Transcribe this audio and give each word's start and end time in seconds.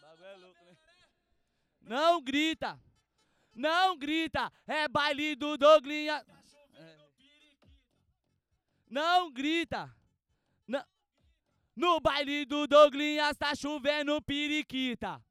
Bagulho 0.00 0.26
é 0.26 0.36
louco, 0.36 0.64
né? 0.64 0.76
Não 1.80 2.22
grita! 2.22 2.80
Não 3.54 3.96
grita! 3.96 4.52
É 4.66 4.88
baile 4.88 5.34
do 5.36 5.56
Doglinha. 5.56 6.24
É. 6.74 6.98
Não 8.88 9.30
grita! 9.32 9.94
Não. 10.66 10.84
No 11.76 12.00
baile 12.00 12.44
do 12.44 12.66
Doglinha 12.66 13.30
está 13.30 13.54
chovendo 13.54 14.20
periquita. 14.22 15.22